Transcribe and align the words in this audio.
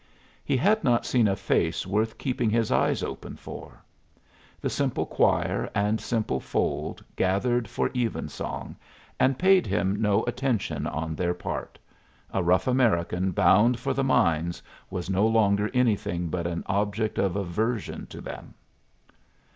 He 0.43 0.57
had 0.57 0.83
not 0.83 1.05
seen 1.05 1.27
a 1.27 1.35
face 1.35 1.85
worth 1.85 2.17
keeping 2.17 2.49
his 2.49 2.71
eyes 2.71 3.03
open 3.03 3.35
for. 3.35 3.83
The 4.59 4.67
simple 4.67 5.05
choir 5.05 5.69
and 5.75 6.01
simple 6.01 6.39
fold 6.39 7.05
gathered 7.15 7.67
for 7.67 7.91
even 7.93 8.27
song, 8.27 8.77
and 9.19 9.37
paid 9.37 9.67
him 9.67 10.01
no 10.01 10.23
attention 10.23 10.87
on 10.87 11.13
their 11.13 11.35
part 11.35 11.77
a 12.33 12.41
rough 12.41 12.65
American 12.65 13.29
bound 13.29 13.77
for 13.79 13.93
the 13.93 14.03
mines 14.03 14.63
was 14.89 15.07
no 15.07 15.27
longer 15.27 15.69
anything 15.71 16.29
but 16.29 16.47
an 16.47 16.63
object 16.65 17.19
of 17.19 17.35
aversion 17.35 18.07
to 18.07 18.21
them. 18.21 18.55